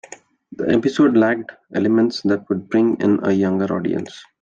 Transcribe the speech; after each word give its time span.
The 0.53 0.67
episode 0.67 1.15
lacked 1.15 1.51
elements 1.75 2.21
that 2.23 2.49
would 2.49 2.69
bring 2.69 2.99
in 3.01 3.19
a 3.23 3.31
younger 3.31 3.71
audience. 3.71 4.25